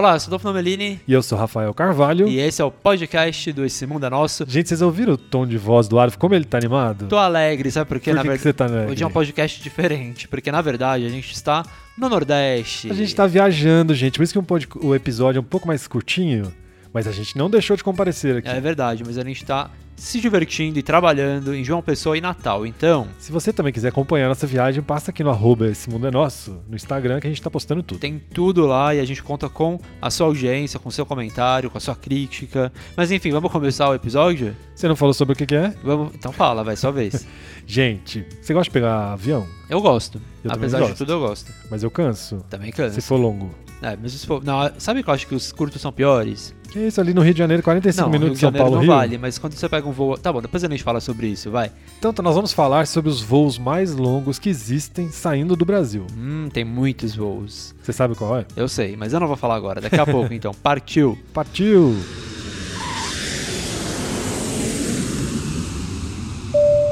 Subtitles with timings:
[0.00, 2.26] Olá, eu sou Dolfo Nomelini E eu sou Rafael Carvalho.
[2.26, 4.46] e esse é o podcast do Esse Mundo é Nosso.
[4.48, 6.16] Gente, vocês ouviram o tom de voz do Arif?
[6.16, 7.06] Como ele tá animado?
[7.06, 8.92] Tô alegre, sabe por na que, que verdade, você tá alegre?
[8.92, 11.66] hoje é um podcast diferente, porque na verdade a gente está
[11.98, 12.90] no Nordeste.
[12.90, 14.16] A gente tá viajando, gente.
[14.16, 16.50] Por isso que um pod- o episódio é um pouco mais curtinho,
[16.92, 18.48] mas a gente não deixou de comparecer aqui.
[18.48, 19.70] É verdade, mas a gente tá
[20.00, 22.66] se divertindo e trabalhando em João Pessoa e Natal.
[22.66, 26.10] Então, Se você também quiser acompanhar nossa viagem, passa aqui no arroba Esse Mundo é
[26.10, 28.00] Nosso, no Instagram, que a gente tá postando tudo.
[28.00, 31.70] tem tudo lá e a gente conta com a sua audiência, com o seu comentário,
[31.70, 32.72] com a sua crítica.
[32.96, 34.56] Mas enfim, vamos começar o episódio?
[34.74, 35.74] Você não falou sobre o que, que é?
[35.84, 36.14] Vamos...
[36.14, 37.26] Então fala, vai, sua vez.
[37.66, 39.46] Gente, você gosta de pegar avião?
[39.68, 40.20] Eu gosto.
[40.42, 40.96] Eu Apesar de gosto.
[40.98, 41.52] tudo, eu gosto.
[41.70, 42.38] Mas eu canso.
[42.48, 42.98] Também cansa.
[42.98, 43.54] Se for longo.
[43.82, 44.44] É, mas se for...
[44.44, 46.54] Não, sabe que eu acho que os curtos são piores?
[46.70, 48.90] Que isso, ali no Rio de Janeiro, 45 não, minutos de São Paulo, não Rio.
[48.90, 50.16] vale, mas quando você pega um voo...
[50.18, 51.72] Tá bom, depois a gente fala sobre isso, vai.
[51.98, 56.06] Então, nós vamos falar sobre os voos mais longos que existem saindo do Brasil.
[56.16, 57.74] Hum, tem muitos voos.
[57.82, 58.46] Você sabe qual é?
[58.54, 59.80] Eu sei, mas eu não vou falar agora.
[59.80, 60.52] Daqui a pouco, então.
[60.52, 61.18] Partiu.
[61.32, 61.96] Partiu!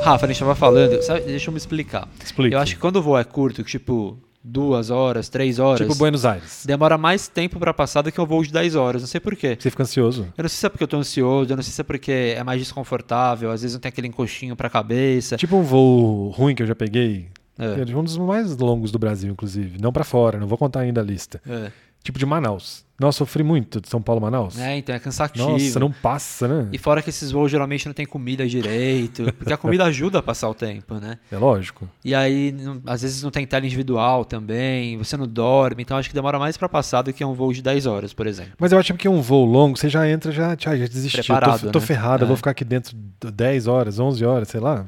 [0.02, 1.02] Rafa, a gente tava falando...
[1.02, 2.08] Sabe, deixa eu me explicar.
[2.24, 2.56] Explica.
[2.56, 4.18] Eu acho que quando o voo é curto, tipo
[4.48, 5.80] duas horas, três horas...
[5.86, 6.64] Tipo Buenos Aires.
[6.66, 9.02] Demora mais tempo pra passar do que um voo de 10 horas.
[9.02, 9.56] Não sei por quê.
[9.58, 10.22] Você fica ansioso.
[10.36, 12.34] Eu não sei se é porque eu tô ansioso, eu não sei se é porque
[12.36, 15.36] é mais desconfortável, às vezes não tem aquele encostinho pra cabeça.
[15.36, 17.28] Tipo um voo ruim que eu já peguei.
[17.58, 19.78] É, É um dos mais longos do Brasil, inclusive.
[19.80, 21.40] Não pra fora, não vou contar ainda a lista.
[21.46, 21.70] é.
[22.02, 22.86] Tipo de Manaus.
[23.00, 24.58] Nossa, sofri muito de São Paulo Manaus.
[24.58, 25.50] É, então é cansativo.
[25.50, 26.68] Nossa, não passa, né?
[26.72, 30.22] E fora que esses voos geralmente não tem comida direito, porque a comida ajuda a
[30.22, 31.16] passar o tempo, né?
[31.30, 31.88] É lógico.
[32.04, 36.08] E aí, não- às vezes não tem tela individual também, você não dorme, então acho
[36.08, 38.54] que demora mais pra passar do que um voo de 10 horas, por exemplo.
[38.58, 41.22] Mas eu acho que um voo longo, você já entra, já, já, já desistiu.
[41.22, 41.86] Preparado, tô, tô né?
[41.86, 42.28] ferrado, eu É.
[42.28, 44.86] vou ficar aqui dentro de 10 horas, 11 horas, sei lá.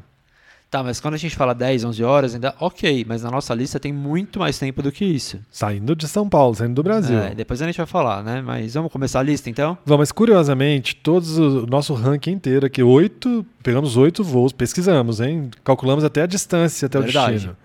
[0.70, 3.80] Tá, mas quando a gente fala 10, 11 horas, ainda ok, mas na nossa lista
[3.80, 5.40] tem muito mais tempo do que isso.
[5.50, 7.18] Saindo de São Paulo, saindo do Brasil.
[7.18, 8.40] É, depois a gente vai falar, né?
[8.40, 9.76] Mas vamos começar a lista então?
[9.84, 15.50] Vamos, mas curiosamente, todos o nosso ranking inteiro aqui, oito, pegamos oito voos, pesquisamos, hein?
[15.64, 17.30] Calculamos até a distância até Verdade.
[17.30, 17.56] o destino.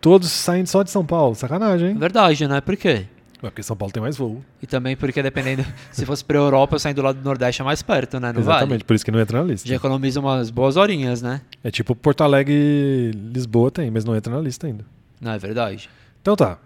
[0.00, 1.98] Todos saindo só de São Paulo, sacanagem, hein?
[1.98, 2.60] Verdade, né?
[2.60, 3.06] Por quê?
[3.44, 4.42] Ué, porque São Paulo tem mais voo.
[4.62, 8.18] E também porque dependendo, se fosse pra Europa, saindo lá do Nordeste é mais perto,
[8.18, 8.32] né?
[8.32, 8.84] Não Exatamente, vale?
[8.84, 9.68] por isso que não entra na lista.
[9.68, 11.42] Já economiza umas boas horinhas, né?
[11.62, 14.84] É tipo Porto Alegre, Lisboa tem, mas não entra na lista ainda.
[15.20, 15.90] Não, é verdade.
[16.22, 16.58] Então tá.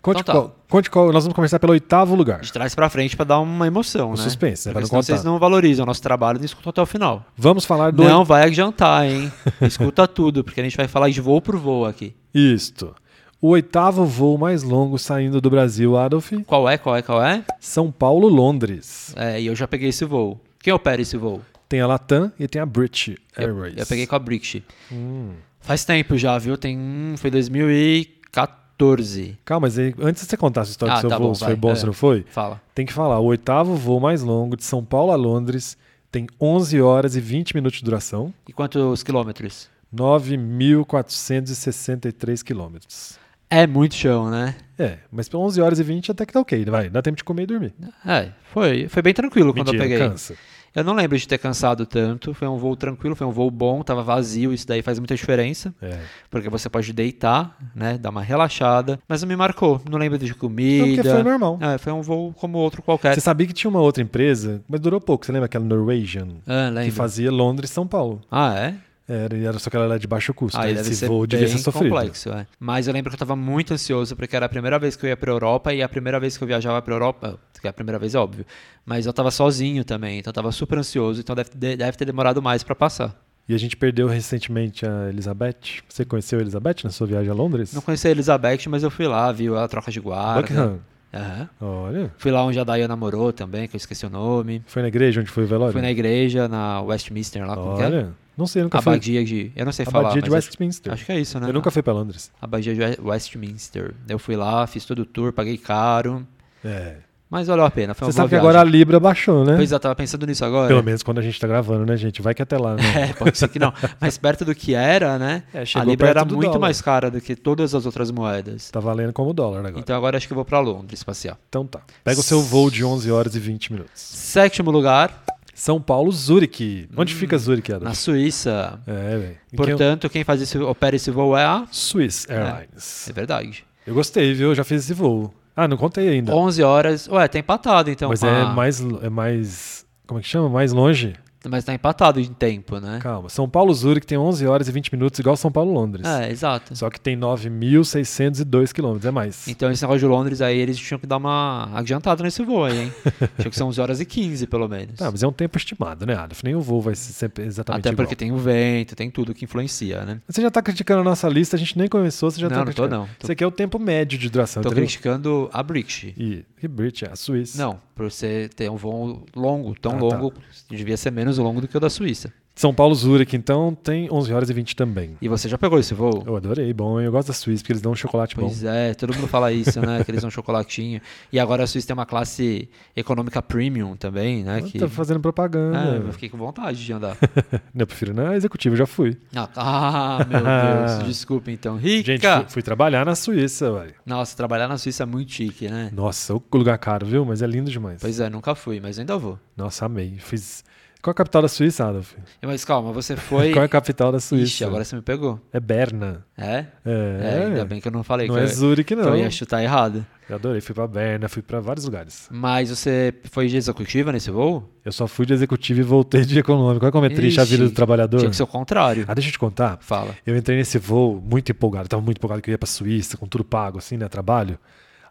[0.00, 0.40] Conte, Então tá.
[0.40, 1.12] Qual, conte qual.
[1.12, 2.38] Nós vamos começar pelo oitavo lugar.
[2.38, 4.22] Gente traz pra frente pra dar uma emoção, O né?
[4.22, 4.72] suspense, né?
[4.72, 7.24] Pra não vocês não valorizam o nosso trabalho e não escutam até o final.
[7.36, 8.04] Vamos falar do.
[8.04, 9.32] Não vai adiantar, hein?
[9.60, 12.14] Escuta tudo, porque a gente vai falar de voo por voo aqui.
[12.32, 12.94] Isto.
[13.40, 16.32] O oitavo voo mais longo saindo do Brasil, Adolf.
[16.46, 17.44] Qual é, qual é, qual é?
[17.60, 19.14] São Paulo, Londres.
[19.16, 20.40] É, e eu já peguei esse voo.
[20.58, 21.40] Quem opera esse voo?
[21.68, 23.76] Tem a Latam e tem a British Eu, Airways.
[23.76, 24.60] eu peguei com a British.
[24.90, 25.34] Hum.
[25.60, 26.56] Faz tempo já, viu?
[26.58, 26.76] Tem.
[26.76, 29.38] hum, Foi 2014.
[29.44, 31.34] Calma, mas antes de você contar a sua história Ah, do seu tá voo, bom,
[31.34, 31.74] se vai, foi bom, é.
[31.76, 32.60] se não foi, Fala.
[32.74, 33.20] tem que falar.
[33.20, 35.76] O oitavo voo mais longo de São Paulo a Londres
[36.10, 39.68] tem 11 horas e 20 minutos de duração, E quantos quilômetros?
[39.94, 43.16] 9.463 quilômetros.
[43.50, 44.54] É muito chão, né?
[44.78, 46.88] É, mas por 11 horas e 20 até que tá ok, vai.
[46.88, 47.72] Dá tempo de comer e dormir.
[48.06, 49.98] É, foi, foi bem tranquilo quando eu Mentira, peguei.
[50.08, 50.34] cansa.
[50.76, 52.32] Eu não lembro de ter cansado tanto.
[52.34, 55.74] Foi um voo tranquilo, foi um voo bom, tava vazio, isso daí faz muita diferença.
[55.82, 55.98] É.
[56.30, 57.98] Porque você pode deitar, né?
[57.98, 59.00] Dar uma relaxada.
[59.08, 59.80] Mas não me marcou.
[59.90, 60.84] Não lembro de Não, comida.
[60.86, 61.58] porque foi normal.
[61.60, 63.14] É, foi um voo como outro qualquer.
[63.14, 65.24] Você sabia que tinha uma outra empresa, mas durou pouco.
[65.26, 66.28] Você lembra aquela Norwegian?
[66.46, 66.92] Ah, Que lembro.
[66.94, 68.20] fazia Londres e São Paulo.
[68.30, 68.74] Ah, é?
[69.08, 70.58] Era, e era só que ela era de baixo custo.
[70.60, 71.90] Aí Aí deve Esse ser voo devia bem ser sofrido.
[71.94, 72.46] complexo, é.
[72.60, 75.08] Mas eu lembro que eu tava muito ansioso, porque era a primeira vez que eu
[75.08, 77.72] ia pra Europa e a primeira vez que eu viajava pra Europa, que é a
[77.72, 78.44] primeira vez, é óbvio,
[78.84, 82.04] mas eu tava sozinho também, então eu tava super ansioso, então deve, de- deve ter
[82.04, 83.18] demorado mais pra passar.
[83.48, 85.80] E a gente perdeu recentemente a Elizabeth.
[85.88, 87.72] Você conheceu a Elizabeth na sua viagem a Londres?
[87.72, 90.42] Não conheci a Elizabeth, mas eu fui lá, viu a troca de guarda.
[90.42, 90.80] Buckingham.
[91.12, 91.48] Aham.
[91.60, 92.12] Olha.
[92.18, 94.62] Fui lá onde a Diana morou também, que eu esqueci o nome.
[94.66, 95.72] Foi na igreja onde foi o velório?
[95.72, 97.86] Fui na igreja, na Westminster lá, como que é?
[97.86, 98.12] Olha.
[98.36, 98.92] Não sei, nunca fui.
[98.92, 99.50] Abadia de...
[99.56, 100.92] Eu não sei falar, Abadia de Westminster.
[100.92, 101.48] acho, acho que é isso, né?
[101.48, 102.30] Eu nunca fui pra Londres.
[102.40, 103.94] Abadia de We- Westminster.
[104.08, 106.24] Eu fui lá, fiz todo o tour, paguei caro,
[106.64, 106.96] É.
[107.30, 108.78] mas valeu a pena, Você sabe que agora a viagem.
[108.78, 109.56] Libra baixou, né?
[109.56, 110.68] Pois é, eu tava pensando nisso agora.
[110.68, 112.22] Pelo menos quando a gente tá gravando, né, gente?
[112.22, 112.82] Vai que até lá, né?
[113.10, 113.72] É, pode ser que não.
[114.00, 115.42] Mas perto do que era, né?
[115.52, 116.58] É, a Libra era muito dólar.
[116.58, 118.70] mais cara do que todas as outras moedas.
[118.70, 119.78] Tá valendo como dólar agora.
[119.78, 121.36] Então agora acho que eu vou pra Londres passear.
[121.48, 121.80] Então tá.
[122.02, 124.00] Pega o seu voo de 11 horas e 20 minutos.
[124.00, 125.24] Sétimo lugar,
[125.54, 126.88] São Paulo, Zurique.
[126.96, 127.88] Onde fica Zurique, Adam?
[127.88, 128.78] na Suíça.
[128.86, 129.36] É, velho.
[129.50, 131.64] Quem- Portanto, quem faz esse, opera esse voo é a...
[131.70, 133.08] Swiss Airlines.
[133.08, 133.64] É verdade.
[133.86, 134.48] Eu gostei, viu?
[134.50, 135.32] Eu já fiz esse voo.
[135.60, 136.32] Ah, não contei ainda.
[136.36, 137.08] 11 horas.
[137.08, 138.08] Ué, tá empatado então.
[138.10, 139.84] Mas é a- mais, é mais.
[140.06, 140.48] Como é que chama?
[140.48, 141.14] Mais longe.
[141.48, 142.98] Mas tá empatado em tempo, né?
[143.00, 143.28] Calma.
[143.28, 146.04] São Paulo Zurich tem 11 horas e 20 minutos, igual São Paulo Londres.
[146.06, 146.76] É, exato.
[146.76, 149.46] Só que tem 9.602 quilômetros, é mais.
[149.48, 152.78] Então esse negócio de Londres aí, eles tinham que dar uma adiantada nesse voo aí,
[152.84, 152.92] hein?
[153.38, 154.96] Tinha que ser 11 horas e 15, pelo menos.
[154.96, 156.42] Tá, mas é um tempo estimado, né, Adolf?
[156.42, 158.04] Nem o voo vai ser sempre exatamente Até igual.
[158.06, 160.20] porque tem o vento, tem tudo que influencia, né?
[160.28, 162.56] Você já tá criticando a nossa lista, a gente nem começou, você já não, tá
[162.58, 162.96] não criticando.
[162.96, 163.08] não.
[163.18, 166.12] Tô, Você quer o tempo médio de duração, tô criticando a British.
[166.16, 167.62] E, e British, a Suíça.
[167.62, 170.16] Não, por você ter um voo longo, tão Ah, tá.
[170.16, 170.32] longo,
[170.70, 172.32] devia ser menos longo do que o da Suíça.
[172.58, 175.16] São Paulo Zurich, então, tem 11 horas e 20 também.
[175.22, 176.24] E você já pegou esse voo?
[176.26, 177.00] Eu adorei, bom.
[177.00, 178.68] Eu gosto da Suíça, porque eles dão um chocolate Pois bom.
[178.68, 180.02] é, todo mundo fala isso, né?
[180.02, 181.00] Que eles dão chocolatinho.
[181.32, 184.60] E agora a Suíça tem uma classe econômica premium também, né?
[184.62, 184.76] Que...
[184.76, 185.78] Tá fazendo propaganda.
[185.78, 187.16] É, eu fiquei com vontade de andar.
[187.78, 189.16] Eu prefiro na executiva, eu já fui.
[189.36, 191.76] Ah, ah, meu Deus, desculpa então.
[191.76, 192.12] Rica!
[192.12, 193.94] Gente, fui, fui trabalhar na Suíça, velho.
[194.04, 195.90] Nossa, trabalhar na Suíça é muito chique, né?
[195.92, 197.24] Nossa, o lugar caro, viu?
[197.24, 198.00] Mas é lindo demais.
[198.00, 199.38] Pois é, nunca fui, mas ainda vou.
[199.56, 200.16] Nossa, amei.
[200.18, 200.64] Fiz...
[201.00, 202.12] Qual é a capital da Suíça, Adolf?
[202.42, 203.50] Mas calma, você foi.
[203.54, 204.44] Qual é a capital da Suíça?
[204.44, 205.40] Ixi, agora você me pegou.
[205.52, 206.24] É Berna.
[206.36, 206.66] É?
[206.84, 209.10] É, É, ainda bem que eu não falei não que, é eu, Zurique, que não.
[209.10, 210.04] eu ia chutar errado.
[210.28, 210.60] Eu adorei.
[210.60, 212.28] Fui pra Berna, fui pra vários lugares.
[212.32, 214.68] Mas você foi de executiva nesse voo?
[214.84, 216.84] Eu só fui de executivo e voltei de econômico.
[216.84, 218.18] Olha como é triste a Ixi, vida do trabalhador.
[218.18, 219.04] Tinha que ser o contrário.
[219.06, 219.78] Ah, deixa eu te contar.
[219.80, 220.14] Fala.
[220.26, 221.84] Eu entrei nesse voo muito empolgado.
[221.84, 224.08] Eu tava muito empolgado que eu ia pra Suíça, com tudo pago, assim, né?
[224.08, 224.58] Trabalho.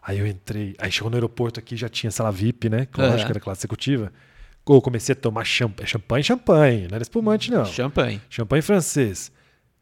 [0.02, 0.76] Aí eu entrei.
[0.78, 2.86] Aí chegou no aeroporto aqui, já tinha sala VIP, né?
[2.96, 3.30] Lógico, Aham.
[3.30, 4.12] era classe executiva.
[4.68, 5.88] Eu comecei a tomar champanhe.
[5.88, 6.88] Champanhe, champanhe.
[6.88, 7.64] Não era espumante, não.
[7.64, 8.20] Champanhe.
[8.28, 9.32] Champanhe francês.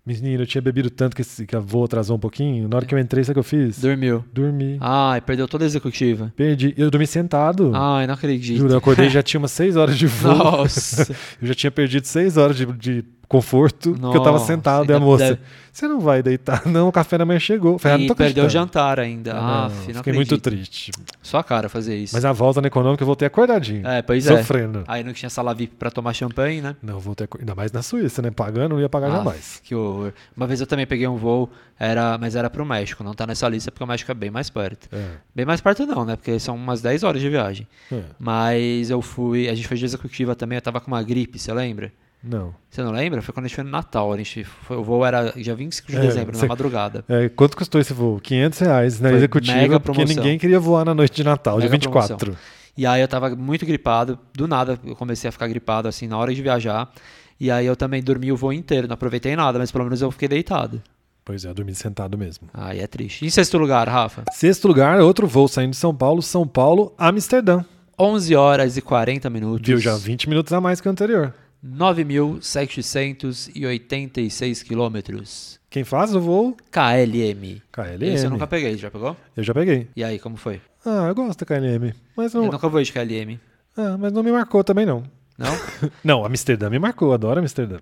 [0.06, 2.68] Menino, eu tinha bebido tanto que, esse, que a voo atrasou um pouquinho.
[2.68, 3.80] Na hora que eu entrei, sabe o que eu fiz?
[3.80, 4.24] Dormiu.
[4.32, 4.78] Dormi.
[4.80, 6.32] Ai, perdeu toda a executiva.
[6.36, 6.72] Perdi.
[6.76, 7.72] Eu dormi sentado.
[7.74, 8.58] Ai, não acredito.
[8.58, 10.32] Juro, eu acordei já tinha umas 6 horas de voo.
[10.32, 11.12] Nossa.
[11.42, 14.88] Eu já tinha perdido 6 horas de, de conforto, porque eu tava Nossa, sentado.
[14.88, 15.40] E a ainda moça, deve-
[15.72, 16.64] você não vai deitar?
[16.66, 17.72] Não, o café da manhã chegou.
[17.74, 19.34] Eu Falei, ah, não e tô perdeu o jantar ainda.
[19.34, 20.90] Ah, Ah, não, fiquei muito triste.
[21.22, 22.14] Sua cara fazer isso.
[22.14, 23.86] Mas a volta na econômica eu voltei acordadinho.
[23.86, 24.36] É, pois é.
[24.38, 24.84] sofrendo.
[24.88, 26.76] Aí não tinha sala VIP pra tomar champanhe, né?
[26.82, 28.30] Não, voltei ainda mais na Suíça, né?
[28.30, 29.60] Pagando, não ia pagar Ah, jamais.
[29.62, 30.12] Que horror.
[30.34, 33.04] Uma vez eu também peguei um voo, era, mas era pro México.
[33.04, 34.88] Não tá nessa lista porque o México é bem mais perto.
[34.92, 36.16] É, Bem mais perto não, né?
[36.16, 37.66] Porque são umas 10 horas de viagem.
[37.92, 38.00] é.
[38.18, 41.52] Mas eu fui, a gente foi de executiva também, eu tava com uma gripe, você
[41.52, 41.92] lembra?
[42.22, 42.54] Não.
[42.68, 43.22] Você não lembra?
[43.22, 44.12] Foi quando a gente foi no Natal.
[44.12, 47.04] A gente foi, o voo era dia 25 de É, dezembro, você- na madrugada.
[47.08, 48.18] É, quanto custou esse voo?
[48.20, 50.16] 500 reais na Foi executiva, porque promoção.
[50.16, 52.36] ninguém queria voar na noite de Natal, dia Mega 24.
[52.76, 56.18] E aí eu tava muito gripado, do nada eu comecei a ficar gripado assim na
[56.18, 56.90] hora de viajar.
[57.38, 60.10] E aí eu também dormi o voo inteiro, não aproveitei nada, mas pelo menos eu
[60.10, 60.82] fiquei deitado.
[61.24, 62.48] Pois é, eu dormi sentado mesmo.
[62.54, 63.24] Aí é triste.
[63.24, 67.64] Em sexto lugar, Rafa, Sexto lugar, outro voo saindo de São Paulo, São Paulo, Amsterdã.
[67.98, 69.66] 11 horas e 40 minutos.
[69.66, 71.32] Viu já 20 minutos a mais que o anterior.
[71.66, 75.58] 9.786 quilômetros.
[75.68, 76.56] Quem faz o voo?
[76.70, 77.60] KLM.
[77.72, 78.14] KLM.
[78.14, 79.16] Esse eu nunca peguei, já pegou?
[79.36, 79.88] Eu já peguei.
[79.96, 80.60] E aí, como foi?
[80.84, 81.92] Ah, eu gosto da KLM.
[82.16, 83.38] Mas não, Eu nunca vou de KLM.
[83.76, 85.02] ah, mas não me marcou também, não.
[85.38, 85.52] Não?
[86.02, 87.78] Não, Amsterdã me marcou, adoro Amsterdã.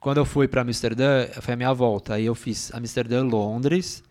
[0.00, 2.14] Quando eu fui pra Amsterdã, foi a minha volta.
[2.14, 4.02] Aí eu fiz Amsterdã, Londres,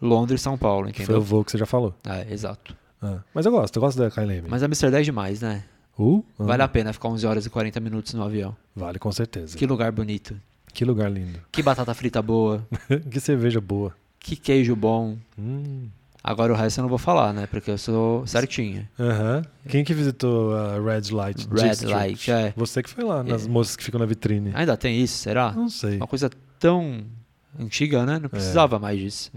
[0.00, 1.22] Londres, São Paulo, Que foi o entendeu?
[1.22, 1.94] voo que você já falou.
[2.06, 2.76] É, exato.
[3.00, 4.44] Ah, mas eu gosto, eu gosto da KLM.
[4.48, 5.64] Mas Amsterdã é demais, né?
[5.98, 8.56] Uh, ah, Vale a pena ficar 11 horas e 40 minutos no avião.
[8.74, 9.56] vale, com certeza.
[9.56, 10.36] Que lugar bonito.
[10.72, 11.38] Que lugar lindo.
[11.52, 12.66] Que batata frita boa.
[13.10, 13.94] que cerveja boa.
[14.18, 15.16] Que queijo bom.
[15.38, 15.86] Hum.
[16.22, 17.46] Agora o resto eu não vou falar, né?
[17.46, 18.88] Porque eu sou certinho.
[18.98, 19.44] Aham.
[19.68, 21.94] Quem que visitou a Red Light Red District?
[21.94, 22.54] Light, é.
[22.56, 23.48] Você que foi lá, nas É.
[23.48, 24.50] moças que ficam na vitrine.
[24.54, 25.52] Ainda tem isso, será?
[25.52, 25.98] Não sei.
[25.98, 27.04] Uma coisa tão
[27.60, 28.18] antiga, né?
[28.18, 29.30] Não precisava mais disso.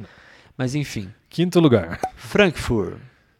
[0.58, 1.10] Mas enfim.
[1.30, 2.00] Quinto lugar.
[2.16, 2.98] Frankfurt.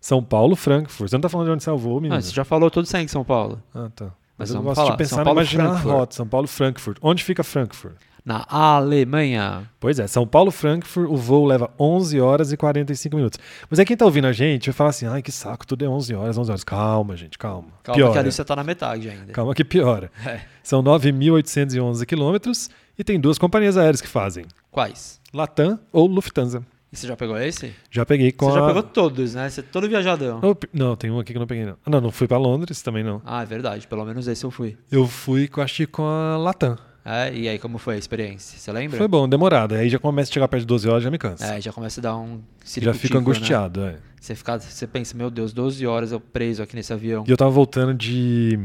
[0.08, 1.10] São Paulo, Frankfurt.
[1.10, 2.16] Você não tá falando de onde salvou, menino?
[2.16, 3.62] Ah, você já falou tudo sem em São Paulo.
[3.76, 4.06] Ah, tá.
[4.38, 4.92] Mas, Mas eu gosto falar.
[4.92, 5.94] de pensar São na Paulo, imaginar a Frankfurt.
[5.96, 6.16] rota.
[6.16, 6.98] São Paulo, Frankfurt.
[7.02, 7.96] Onde fica Frankfurt?
[8.24, 9.70] Na Alemanha.
[9.82, 13.38] Pois é, São Paulo, Frankfurt, o voo leva 11 horas e 45 minutos.
[13.70, 15.90] Mas aí quem tá ouvindo a gente vai falar assim, ai que saco, tudo é
[15.90, 16.64] 11 horas, 11 horas.
[16.64, 17.68] Calma, gente, calma.
[17.84, 18.22] Calma que a piora.
[18.22, 19.34] lista tá na metade ainda.
[19.34, 20.10] Calma que piora.
[20.26, 20.40] É.
[20.64, 24.46] São 9.811 quilômetros e tem duas companhias aéreas que fazem.
[24.72, 25.20] Quais?
[25.34, 26.64] Latam ou Lufthansa.
[26.92, 27.74] E você já pegou esse?
[27.92, 28.62] Já peguei com você a...
[28.62, 29.50] já pegou todos, né?
[29.50, 30.40] Você é todo viajadão.
[30.42, 31.78] Não, Não, tem um aqui que eu não peguei não.
[31.86, 33.22] Ah, Não, não fui pra Londres também não.
[33.26, 33.86] Ah, é verdade.
[33.88, 34.78] Pelo menos esse eu fui.
[34.90, 36.78] Eu fui, com- acho que com a Latam.
[37.04, 38.58] É, e aí, como foi a experiência?
[38.60, 38.98] Você lembra?
[38.98, 39.76] Foi bom, demorado.
[39.76, 41.46] Aí já começa a chegar perto de 12 horas, já me cansa.
[41.56, 43.20] É, já começa a dar um já ciricutico, fico né?
[43.22, 43.96] angustiado, é.
[44.20, 47.24] Você, fica, você pensa, meu Deus, 12 horas eu preso aqui nesse avião.
[47.26, 48.60] E eu tava voltando de,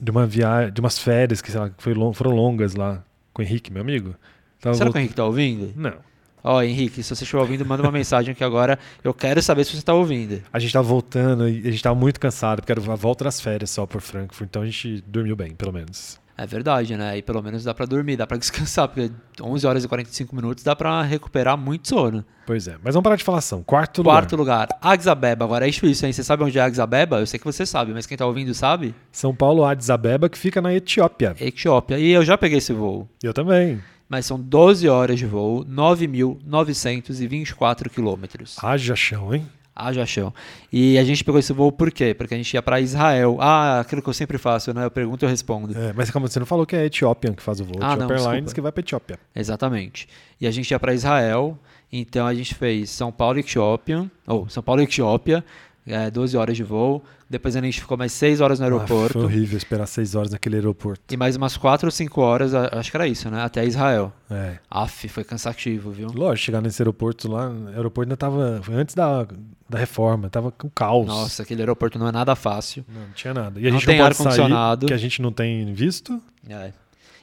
[0.00, 1.70] de uma viagem, de umas férias que, sei lá,
[2.14, 4.14] foram longas lá com o Henrique, meu amigo.
[4.58, 5.72] Tava Será que o voltando- Henrique tá ouvindo?
[5.76, 5.96] Não.
[6.42, 9.76] Ó, Henrique, se você estiver ouvindo, manda uma mensagem que agora eu quero saber se
[9.76, 10.42] você tá ouvindo.
[10.52, 13.40] A gente tava voltando e a gente tava muito cansado, porque era a volta das
[13.40, 16.20] férias só por Frankfurt, então a gente dormiu bem, pelo menos.
[16.36, 17.18] É verdade, né?
[17.18, 20.64] E pelo menos dá pra dormir, dá pra descansar, porque 11 horas e 45 minutos
[20.64, 22.24] dá pra recuperar muito sono.
[22.46, 22.76] Pois é.
[22.82, 23.62] Mas vamos parar de falação.
[23.62, 24.12] Quarto lugar.
[24.14, 25.44] Quarto lugar, Addis Abeba.
[25.44, 26.12] Agora é difícil, hein?
[26.12, 27.20] Você sabe onde é Addis Abeba?
[27.20, 28.94] Eu sei que você sabe, mas quem tá ouvindo sabe?
[29.12, 31.36] São Paulo, Addis Abeba, que fica na Etiópia.
[31.38, 31.98] Etiópia.
[31.98, 33.08] E eu já peguei esse voo.
[33.22, 33.80] Eu também.
[34.12, 38.58] Mas são 12 horas de voo, 9.924 quilômetros.
[38.62, 39.48] Haja chão, hein?
[39.74, 40.34] Haja chão.
[40.70, 42.12] E a gente pegou esse voo por quê?
[42.12, 43.38] Porque a gente ia pra Israel.
[43.40, 44.84] Ah, aquilo que eu sempre faço, né?
[44.84, 45.74] Eu pergunto e eu respondo.
[45.74, 47.78] É, mas como você não falou que é a Ethiopian que faz o voo.
[47.80, 49.18] Ah, não, Ethiopian Airlines que vai pra Etiópia.
[49.34, 50.06] Exatamente.
[50.38, 51.58] E a gente ia para Israel,
[51.90, 55.42] então a gente fez São Paulo e Etiópia, ou São Paulo e Etiópia,
[55.86, 57.02] é, 12 horas de voo.
[57.28, 59.18] Depois a gente ficou mais 6 horas no Ah, foi aeroporto.
[59.20, 61.02] horrível esperar seis horas naquele aeroporto.
[61.14, 63.42] e mais umas 4 ou 5 horas, a- acho que era isso, né?
[63.42, 64.12] Até Israel.
[64.30, 64.58] É.
[64.70, 66.08] Aff, foi cansativo, viu?
[66.14, 68.60] Lógico, chegar nesse aeroporto lá, o aeroporto ainda tava.
[68.62, 69.26] Foi antes da,
[69.68, 71.06] da reforma, tava com caos.
[71.06, 72.84] Nossa, aquele aeroporto não é nada fácil.
[72.86, 73.58] Não, não tinha nada.
[73.58, 74.86] E a Não gente tem não pode ar-condicionado.
[74.86, 76.20] que a gente não tem visto.
[76.48, 76.72] É.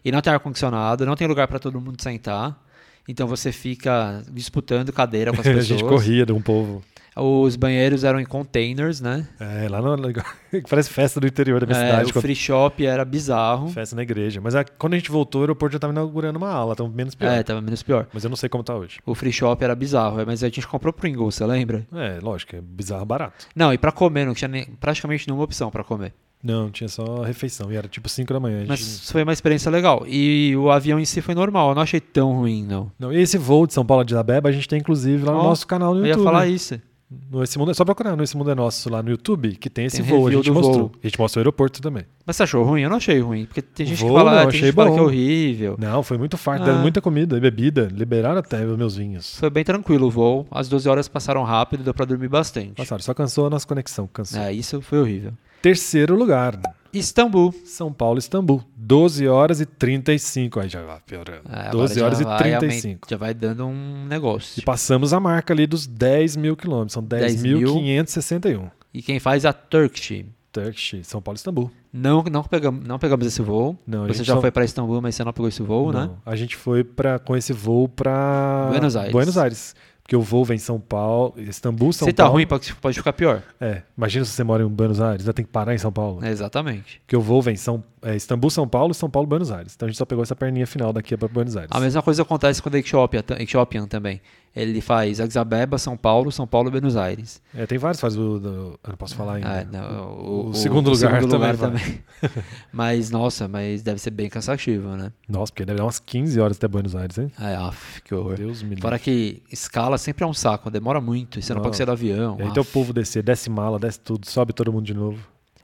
[0.04, 2.60] E não tem ar-condicionado, não tem lugar para todo mundo sentar.
[3.08, 5.66] Então você fica disputando cadeira com as a pessoas.
[5.68, 6.82] gente corria de um povo.
[7.16, 9.28] Os banheiros eram em containers, né?
[9.40, 9.90] É, lá no.
[10.70, 12.10] Parece festa do interior da minha É, cidade.
[12.10, 13.70] o quando- free shop era bizarro.
[13.70, 14.40] Festa na igreja.
[14.42, 17.16] Mas a- quando a gente voltou, o aeroporto já tava inaugurando uma aula, tava menos
[17.16, 17.32] pior.
[17.32, 18.08] É, tava menos pior.
[18.14, 19.00] Mas eu não sei como tá hoje.
[19.06, 21.86] O free shop era bizarro, mas a gente comprou Pringles, você lembra?
[21.94, 23.48] É, lógico, é bizarro barato.
[23.56, 26.14] Não, e pra comer, não tinha nem- praticamente nenhuma opção pra comer.
[26.42, 27.70] Não, tinha só refeição.
[27.70, 28.58] E era tipo 5 da manhã.
[28.58, 30.06] a gente- Mas foi uma experiência legal.
[30.08, 32.90] E o avião em si foi normal, eu não achei tão ruim, não.
[32.98, 35.40] Não, e esse voo de São Paulo de Abeba a gente tem inclusive lá no
[35.40, 36.20] Ó, nosso canal no Eu YouTube.
[36.20, 36.80] ia falar isso.
[37.12, 39.68] No Esse Mundo, é só procurar no Esse Mundo é Nosso lá no YouTube, que
[39.68, 40.28] tem esse Tem voo.
[40.28, 40.74] A gente mostrou.
[40.78, 40.92] voo.
[41.04, 42.04] A gente mostrou o aeroporto também.
[42.24, 42.82] Mas você achou ruim?
[42.84, 43.46] Eu não achei ruim.
[43.46, 45.76] Porque tem gente voo, que fala, não, tem achei gente que fala que é horrível.
[45.80, 46.66] Não, foi muito farto, Ah.
[46.68, 47.90] deram muita comida e bebida.
[47.92, 49.40] Liberaram até os meus vinhos.
[49.40, 50.46] Foi bem tranquilo o voo.
[50.52, 52.74] As 12 horas passaram rápido, deu pra dormir bastante.
[52.74, 54.06] Passaram, só cansou a nossa conexão.
[54.06, 54.40] Cansou.
[54.40, 55.34] É, isso foi horrível.
[55.64, 56.60] Terceiro lugar,
[56.94, 57.54] Istambul.
[57.66, 58.64] São Paulo, Istambul.
[58.76, 60.60] 12 horas e 35.
[60.60, 61.44] Aí já vai piorando.
[61.50, 62.88] É, agora 12 já horas e vai 35.
[62.88, 64.60] aument- Já vai dando um negócio.
[64.60, 66.94] E passamos a marca ali dos 10 mil quilômetros.
[66.94, 68.70] São 10.561.
[68.94, 70.26] E quem faz a Turkish.
[70.52, 71.70] Turkish, São Paulo, Istambul.
[71.94, 73.78] Não, não, pegamos, não pegamos esse voo.
[73.86, 76.06] Não, você já só- foi pra Istambul, mas você não pegou esse voo, né?
[76.08, 79.12] Não, A gente foi pra, com esse voo pra Buenos Aires.
[79.12, 79.76] Buenos Aires.
[80.10, 82.38] Porque o voo vem São Paulo, Istambul, São Se tá Paulo.
[82.38, 83.44] ruim, pode, pode ficar pior.
[83.62, 86.26] É, imagina se você mora em Buenos Aires, ainda tem que parar em São Paulo.
[86.26, 87.00] É, exatamente.
[87.06, 89.74] Porque o voo vem São, é, Istambul, São Paulo, São Paulo, Buenos Aires.
[89.76, 91.72] Então a gente só pegou essa perninha final daqui para Buenos Aires.
[91.74, 94.22] A mesma coisa acontece com a Etiópia, Ethiopian também.
[94.56, 97.40] Ele faz Addis Abeba, São Paulo, São Paulo, Buenos Aires.
[97.56, 98.40] É, tem vários, faz o.
[98.40, 99.60] do- eu não posso falar ainda.
[99.62, 101.56] Ah, não, o, O segundo lugar também vai.
[101.58, 102.04] também.
[102.74, 105.12] mas, nossa, mas deve ser bem cansativo, né?
[105.28, 107.32] Nossa, porque deve dar umas 15 horas até Buenos Aires, hein?
[107.38, 108.36] Ai, af, que horror.
[108.38, 108.76] Deus me.
[108.82, 111.64] Fora que escala sempre é um saco, demora muito, e você não, Não.
[111.66, 112.38] pode sair do avião.
[112.40, 112.72] E aí o af.
[112.72, 115.20] povo descer, desce mala, desce tudo, sobe todo mundo de novo.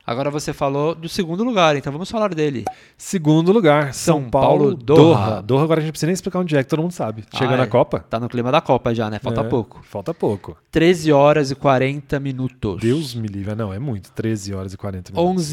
[0.08, 2.64] Agora você falou do segundo lugar, então vamos falar dele.
[2.98, 4.98] Segundo lugar, São, São Paulo, Paulo, Doha.
[4.98, 5.42] Doha.
[5.42, 7.24] Doha agora a gente não precisa nem explicar onde é, que todo mundo sabe.
[7.34, 7.68] Chega Ah, na é.
[7.68, 8.06] Copa.
[8.08, 9.18] Tá no clima da Copa já, né?
[9.20, 9.82] Falta É, pouco.
[9.84, 10.56] Falta pouco.
[10.72, 12.80] 13 horas e 40 minutos.
[12.82, 13.52] Deus me livre.
[13.52, 14.12] Ah, Não, é muito.
[14.12, 15.46] 13 horas e 40 minutos.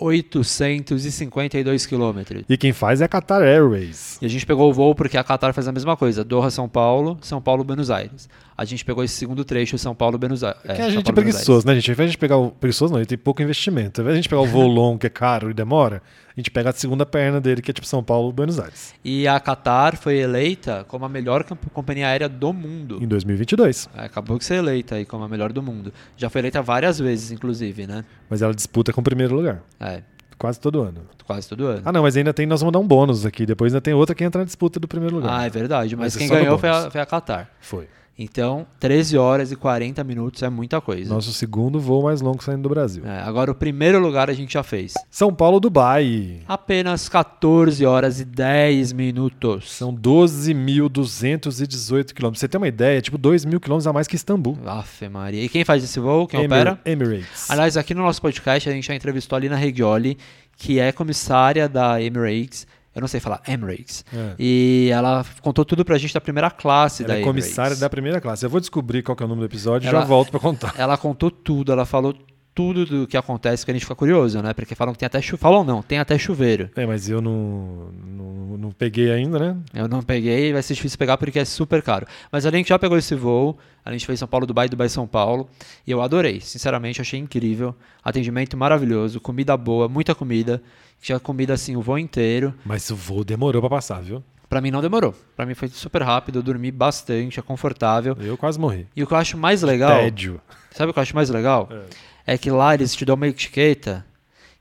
[0.00, 2.44] 11.852 quilômetros.
[2.48, 4.18] E quem faz é a Qatar Airways.
[4.20, 6.24] E a gente pegou o voo porque a Qatar faz a mesma coisa.
[6.24, 8.28] Doha, São Paulo, São Paulo, Buenos Aires.
[8.58, 10.60] A gente pegou esse segundo trecho, São Paulo, Buenos Aires.
[10.62, 11.90] que a gente é preguiçoso, né, gente?
[11.90, 12.50] Ao invés de a gente pegar o.
[12.50, 14.00] Preguiçoso não, ele tem pouco investimento.
[14.00, 16.40] Ao invés de a gente pegar o voo longo, que é caro e demora, a
[16.40, 18.94] gente pega a segunda perna dele, que é tipo São Paulo, Buenos Aires.
[19.04, 22.98] E a Qatar foi eleita como a melhor companhia aérea do mundo.
[23.02, 23.90] Em 2022.
[23.94, 25.92] É, Acabou de ser eleita aí como a melhor do mundo.
[26.16, 28.04] Já foi eleita várias vezes, inclusive, né?
[28.30, 29.62] Mas ela disputa com o primeiro lugar.
[29.78, 30.02] É,
[30.38, 31.00] Quase todo ano.
[31.26, 31.82] quase todo ano.
[31.84, 32.44] Ah, não, mas ainda tem.
[32.46, 33.46] Nós vamos dar um bônus aqui.
[33.46, 35.40] Depois ainda tem outra que entra na disputa do primeiro lugar.
[35.40, 35.96] Ah, é verdade.
[35.96, 37.50] Mas, Mas é quem ganhou foi a, foi a Qatar.
[37.58, 37.88] Foi.
[38.18, 41.12] Então, 13 horas e 40 minutos é muita coisa.
[41.12, 43.04] Nosso segundo voo mais longo saindo do Brasil.
[43.06, 44.94] É, agora, o primeiro lugar a gente já fez.
[45.10, 46.40] São Paulo, Dubai.
[46.48, 49.70] Apenas 14 horas e 10 minutos.
[49.70, 52.40] São 12.218 quilômetros.
[52.40, 52.98] Você tem uma ideia?
[52.98, 54.58] É tipo 2 mil quilômetros a mais que Istambul.
[54.64, 55.42] Afe Maria.
[55.44, 56.26] E quem faz esse voo?
[56.26, 56.80] Quem Emir- opera?
[56.84, 57.50] Emirates.
[57.50, 60.16] Aliás, aqui no nosso podcast a gente já entrevistou a Lina Regioli,
[60.56, 62.66] que é comissária da Emirates.
[62.96, 64.04] Eu não sei falar Emirates.
[64.12, 64.34] É.
[64.38, 67.44] E ela contou tudo pra gente da primeira classe Ela da é Emirates.
[67.44, 68.44] comissária da primeira classe.
[68.46, 70.74] Eu vou descobrir qual é o nome do episódio e já volto pra contar.
[70.78, 72.14] Ela contou tudo, ela falou
[72.56, 74.54] tudo do que acontece, que a gente fica curioso, né?
[74.54, 75.42] Porque falam que tem até chuveiro.
[75.42, 76.70] Falam não, tem até chuveiro.
[76.74, 79.56] É, mas eu não, não, não peguei ainda, né?
[79.74, 82.06] Eu não peguei, vai ser difícil pegar porque é super caro.
[82.32, 85.06] Mas a gente já pegou esse voo, a gente fez São Paulo, Dubai, Dubai, São
[85.06, 85.50] Paulo,
[85.86, 86.40] e eu adorei.
[86.40, 87.74] Sinceramente, achei incrível.
[88.02, 90.62] Atendimento maravilhoso, comida boa, muita comida.
[90.98, 92.54] Tinha comida assim o voo inteiro.
[92.64, 94.24] Mas o voo demorou pra passar, viu?
[94.48, 95.14] Pra mim não demorou.
[95.36, 98.16] Pra mim foi super rápido, eu dormi bastante, é confortável.
[98.18, 98.86] Eu quase morri.
[98.96, 100.40] E o que eu acho mais legal, Tédio.
[100.70, 101.68] sabe o que eu acho mais legal?
[101.70, 104.04] É que lá eles te dão uma etiqueta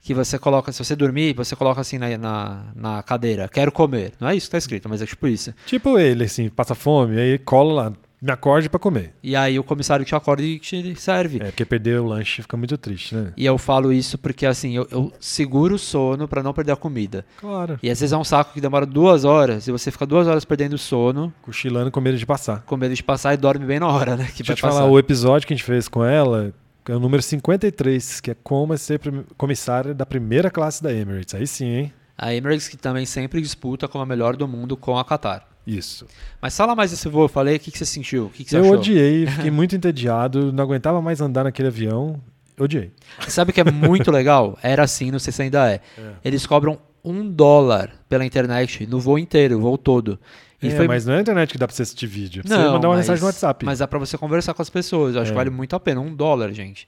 [0.01, 4.13] que você coloca, se você dormir, você coloca assim na, na, na cadeira, quero comer.
[4.19, 5.51] Não é isso que tá escrito, mas é tipo isso.
[5.65, 9.13] Tipo ele, assim, passa fome, aí cola lá, me acorde pra comer.
[9.23, 11.37] E aí o comissário te acorda e te serve.
[11.41, 13.33] É, porque perder o lanche fica muito triste, né?
[13.35, 16.75] E eu falo isso porque assim, eu, eu seguro o sono pra não perder a
[16.75, 17.25] comida.
[17.39, 17.79] Claro.
[17.81, 20.45] E às vezes é um saco que demora duas horas e você fica duas horas
[20.45, 22.61] perdendo o sono, Cochilando com medo de passar.
[22.67, 24.25] com medo de passar e dorme bem na hora, né?
[24.25, 24.85] Que Deixa eu te falar, passar.
[24.85, 26.53] o episódio que a gente fez com ela
[26.91, 28.99] é o número 53, que é como é ser
[29.37, 31.33] comissária da primeira classe da Emirates.
[31.33, 31.93] Aí sim, hein?
[32.17, 35.47] A Emirates que também sempre disputa como a melhor do mundo com a Qatar.
[35.65, 36.05] Isso.
[36.41, 38.25] Mas fala mais desse voo, eu falei, o que, que você sentiu?
[38.25, 38.75] O que, que você eu achou?
[38.75, 42.21] odiei, fiquei muito entediado, não aguentava mais andar naquele avião.
[42.57, 42.91] Odiei.
[43.27, 44.57] Sabe o que é muito legal?
[44.61, 45.81] Era assim, não sei se ainda é.
[46.23, 50.19] Eles cobram um dólar pela internet no voo inteiro, o voo todo.
[50.61, 52.41] E É, foi Mas não é a internet que dá pra você assistir vídeo.
[52.45, 53.65] É Não, mandar uma mas- mensagem no WhatsApp.
[53.65, 55.15] Mas dá pra você conversar com as pessoas.
[55.15, 55.33] Eu acho É.
[55.33, 55.99] que vale muito a pena.
[56.01, 56.87] Um dólar, gente.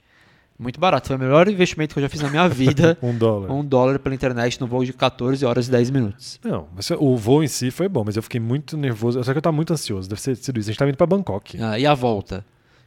[0.57, 1.07] Muito barato.
[1.07, 2.97] Foi o melhor investimento que eu já fiz na minha vida.
[3.03, 3.51] Um dólar.
[3.51, 6.39] um dólar pela internet no voo de 14 horas e 10 minutos.
[6.43, 9.23] Não, mas o voo em si foi bom, mas eu fiquei muito nervoso.
[9.23, 10.09] Só que eu tava muito ansioso.
[10.09, 10.69] Deve ser sido isso.
[10.69, 11.61] A gente tava indo pra Bangkok.
[11.61, 12.43] Ah, e a volta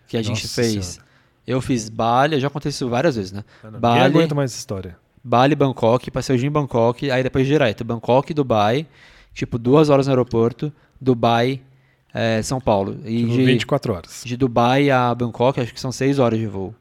[0.09, 0.85] que a gente Nossa fez?
[0.87, 1.11] Senhora.
[1.47, 3.45] Eu fiz Bali, já aconteceu várias vezes, né?
[3.63, 3.73] Ah, não.
[3.73, 4.97] Quem Bali, aguenta mais essa história?
[5.23, 8.87] Bali, Bangkok, passei o dia em Bangkok, aí depois direto, Bangkok, Dubai,
[9.41, 10.71] tipo duas horas no aeroporto,
[11.01, 11.63] Dubai,
[12.13, 12.99] eh, São Paulo.
[13.07, 14.23] E Tipo, de, 24 horas.
[14.25, 16.75] de Dubai a Bangkok, acho que são 6 horas de voo.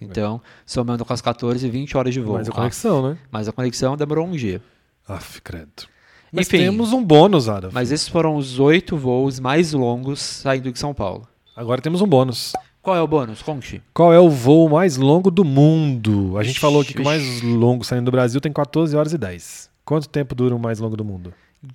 [0.00, 2.34] Então, somando com as 14, 20 horas de voo.
[2.36, 3.18] Mas a Ah, conexão, né?
[3.32, 4.62] mas a conexão demorou um dia.
[5.08, 5.84] Aff, credo.
[6.32, 6.58] Mas Enfim.
[6.58, 7.70] temos um bônus, Ada.
[7.72, 11.26] Mas esses foram os oito voos mais longos saindo de São Paulo.
[11.56, 12.52] Agora temos um bônus.
[12.82, 13.40] Qual é o bônus?
[13.42, 13.82] Conte.
[13.94, 16.36] Qual é o voo mais longo do mundo?
[16.38, 19.12] A gente Ixi, falou aqui que o mais longo saindo do Brasil tem 14 horas
[19.12, 19.70] e 10.
[19.84, 21.32] Quanto tempo dura o mais longo do mundo?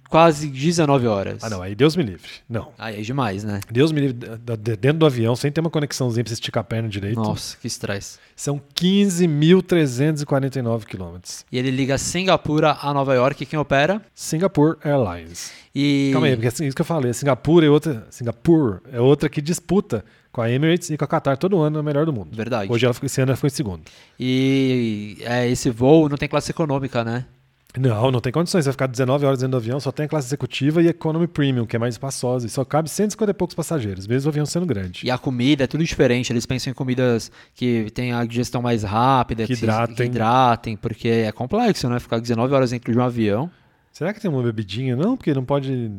[0.10, 1.43] Quase 19 horas.
[1.43, 2.29] Ah, não, aí Deus me livre.
[2.48, 2.72] Não.
[2.77, 3.60] Aí é demais, né?
[3.72, 4.17] Deus me livre,
[4.79, 7.17] dentro do avião, sem ter uma conexãozinha pra você esticar a perna direito.
[7.17, 8.17] Nossa, que estresse.
[8.36, 11.46] São 15.349 quilômetros.
[11.51, 14.01] E ele liga Singapura a Nova York, quem opera?
[14.13, 15.51] Singapore Airlines.
[15.74, 17.13] E Calma aí, porque assim, isso que eu falei.
[17.13, 18.05] Singapura é outra.
[18.10, 21.84] Singapura é outra que disputa com a Emirates e com a Qatar todo ano a
[21.84, 22.36] melhor do mundo.
[22.36, 22.72] Verdade.
[22.72, 23.84] Hoje ela esse ano ela ficou em segundo.
[24.19, 27.25] E é, esse voo não tem classe econômica, né?
[27.77, 28.63] Não, não tem condições.
[28.63, 31.27] Você vai ficar 19 horas dentro do avião, só tem a classe executiva e Economy
[31.27, 32.47] Premium, que é mais espaçosa.
[32.47, 35.05] E só cabe 150 e poucos passageiros, mesmo o avião sendo grande.
[35.05, 36.33] E a comida é tudo diferente.
[36.33, 39.95] Eles pensam em comidas que tem a digestão mais rápida, Que se- hidratem.
[39.95, 41.99] que hidratem, porque é complexo, né?
[41.99, 43.51] Ficar 19 horas dentro de um avião.
[43.91, 44.95] Será que tem uma bebidinha?
[44.95, 45.91] Não, porque não pode.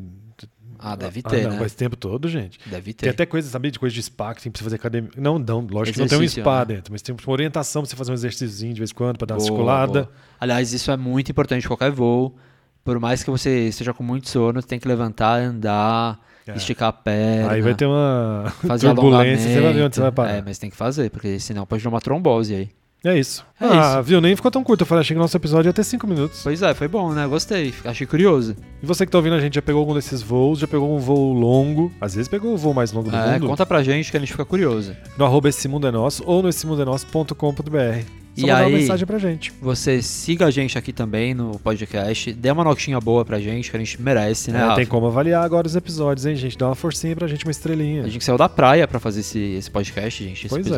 [0.83, 1.59] Ah, deve Ah, ter, não, né?
[1.61, 2.59] mas o tempo todo, gente.
[2.67, 3.03] Deve ter.
[3.03, 5.11] Tem até coisa, sabia, de coisa de spa que tem pra você fazer academia.
[5.17, 6.65] Não, não, lógico que não tem um Exercício, spa né?
[6.77, 9.27] dentro, mas tem uma orientação pra você fazer um exercíciozinho de vez em quando, pra
[9.27, 9.93] dar uma Boa, circulada.
[10.05, 10.13] boa.
[10.41, 12.35] Aliás, isso é muito importante em qualquer voo.
[12.83, 16.57] Por mais que você esteja com muito sono, você tem que levantar, andar, É.
[16.57, 17.53] esticar a perna.
[17.53, 20.31] Aí vai ter uma fazer turbulência, você vai ver onde você vai parar.
[20.37, 22.71] É, mas tem que fazer, porque senão pode dar uma trombose aí.
[23.03, 23.45] É isso.
[23.59, 24.21] É ah, viu?
[24.21, 24.83] Nem ficou tão curto.
[24.83, 26.41] Eu falei, achei que o nosso episódio ia ter 5 minutos.
[26.43, 27.27] Pois é, foi bom, né?
[27.27, 28.55] Gostei, achei curioso.
[28.83, 30.99] E você que tá ouvindo a gente já pegou algum desses voos, já pegou um
[30.99, 34.11] voo longo, às vezes pegou o voo mais longo do É, mundo, conta pra gente
[34.11, 34.95] que a gente fica curioso.
[35.17, 38.05] no arroba esse mundo é nosso ou no essemundoenosso.com.br.
[38.39, 39.53] Só E aí- uma mensagem pra gente.
[39.61, 43.77] Você siga a gente aqui também no podcast, dê uma notinha boa pra gente, que
[43.77, 44.69] a gente merece, né?
[44.71, 46.57] É, tem como avaliar agora os episódios, hein, gente?
[46.57, 48.05] Dá uma forcinha pra gente, uma estrelinha.
[48.05, 50.71] A gente saiu da praia pra fazer esse, esse podcast, gente, esse Pois é.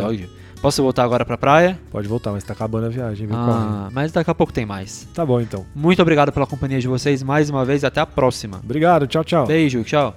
[0.62, 1.77] Posso voltar agora pra praia?
[1.90, 3.37] Pode voltar, mas tá acabando a viagem, viu?
[3.37, 5.09] Ah, mas daqui a pouco tem mais.
[5.12, 5.66] Tá bom, então.
[5.75, 7.83] Muito obrigado pela companhia de vocês mais uma vez.
[7.83, 8.61] Até a próxima.
[8.62, 9.44] Obrigado, tchau, tchau.
[9.44, 10.14] Beijo, tchau.